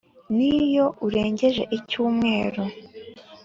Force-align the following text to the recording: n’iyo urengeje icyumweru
n’iyo 0.35 0.85
urengeje 1.05 1.63
icyumweru 1.77 2.63